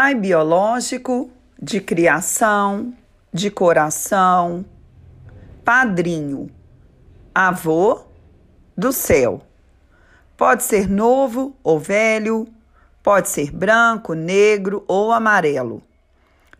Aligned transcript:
pai 0.00 0.14
biológico, 0.14 1.28
de 1.60 1.80
criação, 1.80 2.94
de 3.32 3.50
coração, 3.50 4.64
padrinho, 5.64 6.48
avô 7.34 8.04
do 8.76 8.92
céu. 8.92 9.42
Pode 10.36 10.62
ser 10.62 10.88
novo 10.88 11.56
ou 11.64 11.80
velho, 11.80 12.46
pode 13.02 13.28
ser 13.28 13.50
branco, 13.50 14.14
negro 14.14 14.84
ou 14.86 15.10
amarelo. 15.10 15.82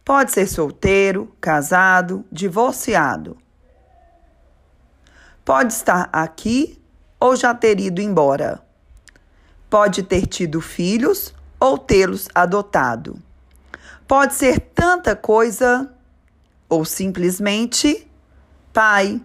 Pode 0.05 0.33
ser 0.33 0.49
solteiro, 0.49 1.33
casado, 1.41 2.25
divorciado. 2.33 3.39
Pode 5.45 5.75
estar 5.75 6.09
aqui 6.13 6.83
ou 7.21 7.37
já 7.37 7.55
ter 7.55 7.79
ido 7.79 8.01
embora. 8.01 8.61
Pode 9.71 10.03
ter 10.03 10.27
tido 10.27 10.61
filhos 10.61 11.33
ou 11.61 11.79
tê-los 11.79 12.29
adotado. 12.35 13.28
Pode 14.09 14.33
ser 14.33 14.59
tanta 14.59 15.15
coisa 15.15 15.93
ou 16.67 16.83
simplesmente 16.83 18.11
pai. 18.73 19.21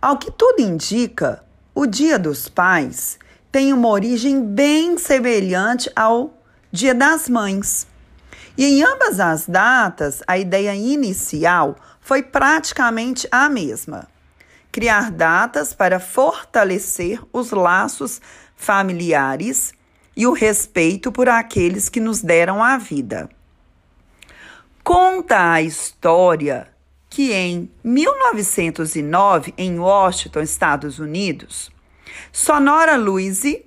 Ao 0.00 0.16
que 0.16 0.30
tudo 0.30 0.62
indica, 0.62 1.44
o 1.74 1.84
Dia 1.84 2.18
dos 2.18 2.48
Pais 2.48 3.18
tem 3.52 3.70
uma 3.74 3.88
origem 3.88 4.42
bem 4.42 4.96
semelhante 4.96 5.92
ao 5.94 6.32
Dia 6.72 6.94
das 6.94 7.28
Mães. 7.28 7.86
E 8.56 8.64
em 8.64 8.82
ambas 8.82 9.20
as 9.20 9.46
datas, 9.46 10.22
a 10.26 10.38
ideia 10.38 10.74
inicial 10.74 11.76
foi 12.00 12.22
praticamente 12.22 13.28
a 13.30 13.46
mesma: 13.50 14.08
criar 14.72 15.10
datas 15.10 15.74
para 15.74 16.00
fortalecer 16.00 17.20
os 17.30 17.50
laços 17.50 18.22
familiares 18.56 19.74
e 20.16 20.26
o 20.26 20.32
respeito 20.32 21.10
por 21.10 21.28
aqueles 21.28 21.88
que 21.88 22.00
nos 22.00 22.22
deram 22.22 22.62
a 22.62 22.76
vida. 22.78 23.28
Conta 24.84 25.52
a 25.52 25.62
história 25.62 26.68
que 27.08 27.32
em 27.32 27.70
1909, 27.84 29.54
em 29.56 29.78
Washington, 29.78 30.40
Estados 30.40 30.98
Unidos, 30.98 31.70
Sonora 32.32 32.96
Louise, 32.96 33.64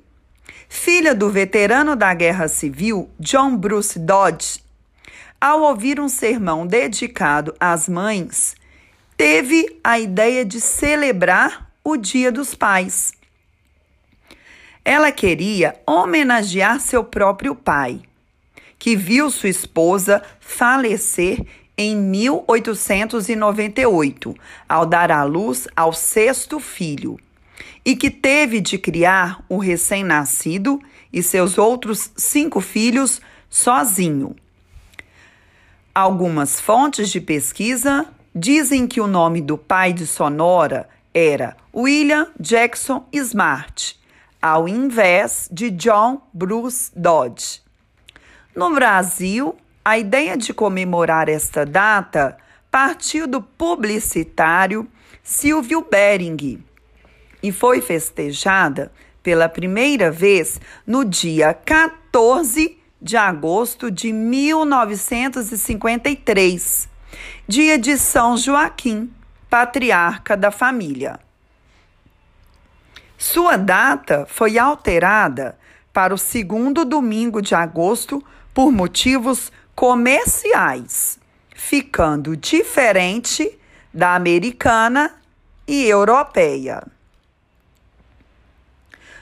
filha 0.67 1.13
do 1.13 1.29
veterano 1.29 1.95
da 1.95 2.13
Guerra 2.13 2.47
Civil 2.47 3.09
John 3.19 3.55
Bruce 3.55 3.99
Dodge, 3.99 4.63
ao 5.39 5.61
ouvir 5.61 5.99
um 5.99 6.09
sermão 6.09 6.65
dedicado 6.65 7.55
às 7.59 7.87
mães, 7.87 8.55
teve 9.15 9.79
a 9.83 9.99
ideia 9.99 10.43
de 10.43 10.59
celebrar 10.59 11.71
o 11.83 11.95
Dia 11.97 12.31
dos 12.31 12.55
Pais. 12.55 13.13
Ela 14.87 15.11
queria 15.11 15.81
homenagear 15.87 16.79
seu 16.79 17.03
próprio 17.03 17.55
pai, 17.55 18.01
que 18.77 18.95
viu 18.95 19.31
sua 19.31 19.49
esposa 19.49 20.21
falecer 20.39 21.43
em 21.75 21.95
1898, 21.95 24.35
ao 24.69 24.85
dar 24.85 25.11
à 25.11 25.23
luz 25.23 25.67
ao 25.75 25.91
sexto 25.91 26.59
filho, 26.59 27.19
e 27.83 27.95
que 27.95 28.11
teve 28.11 28.61
de 28.61 28.77
criar 28.77 29.43
o 29.49 29.57
recém-nascido 29.57 30.79
e 31.11 31.23
seus 31.23 31.57
outros 31.57 32.11
cinco 32.15 32.61
filhos 32.61 33.19
sozinho. 33.49 34.35
Algumas 35.95 36.59
fontes 36.59 37.09
de 37.09 37.19
pesquisa 37.19 38.05
dizem 38.35 38.85
que 38.85 39.01
o 39.01 39.07
nome 39.07 39.41
do 39.41 39.57
pai 39.57 39.93
de 39.93 40.05
Sonora 40.05 40.87
era 41.11 41.57
William 41.73 42.27
Jackson 42.39 43.03
Smart 43.11 44.04
ao 44.47 44.67
invés 44.67 45.49
de 45.51 45.71
John 45.71 46.21
Bruce 46.31 46.91
Dodge. 46.95 47.63
No 48.55 48.75
Brasil, 48.75 49.55
a 49.83 49.97
ideia 49.97 50.37
de 50.37 50.53
comemorar 50.53 51.27
esta 51.27 51.65
data 51.65 52.37
partiu 52.69 53.25
do 53.25 53.41
publicitário 53.41 54.87
Silvio 55.23 55.83
Bering 55.89 56.63
e 57.41 57.51
foi 57.51 57.81
festejada 57.81 58.91
pela 59.23 59.49
primeira 59.49 60.11
vez 60.11 60.61
no 60.85 61.03
dia 61.03 61.51
14 61.51 62.77
de 63.01 63.17
agosto 63.17 63.89
de 63.89 64.13
1953, 64.13 66.87
dia 67.47 67.79
de 67.79 67.97
São 67.97 68.37
Joaquim, 68.37 69.11
patriarca 69.49 70.37
da 70.37 70.51
família. 70.51 71.24
Sua 73.35 73.57
data 73.57 74.25
foi 74.29 74.57
alterada 74.57 75.59
para 75.91 76.13
o 76.13 76.17
segundo 76.17 76.85
domingo 76.85 77.41
de 77.41 77.53
agosto 77.53 78.23
por 78.53 78.71
motivos 78.71 79.51
comerciais, 79.75 81.19
ficando 81.53 82.37
diferente 82.37 83.59
da 83.93 84.15
americana 84.15 85.13
e 85.67 85.83
europeia. 85.83 86.81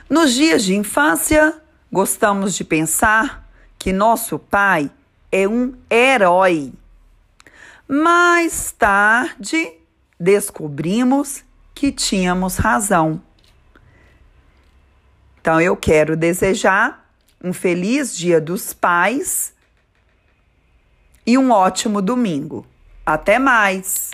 Nos 0.08 0.36
dias 0.36 0.64
de 0.64 0.76
infância, 0.76 1.60
gostamos 1.92 2.54
de 2.54 2.64
pensar 2.64 3.50
que 3.80 3.92
nosso 3.92 4.38
pai 4.38 4.92
é 5.32 5.48
um 5.48 5.74
herói. 5.90 6.72
Mais 7.88 8.72
tarde, 8.74 9.74
descobrimos 10.20 11.44
que 11.74 11.92
tínhamos 11.92 12.58
razão. 12.58 13.20
Então 15.44 15.60
eu 15.60 15.76
quero 15.76 16.16
desejar 16.16 17.06
um 17.44 17.52
feliz 17.52 18.16
Dia 18.16 18.40
dos 18.40 18.72
Pais 18.72 19.54
e 21.28 21.38
um 21.38 21.52
ótimo 21.52 22.02
domingo. 22.02 22.66
Até 23.06 23.38
mais! 23.38 24.12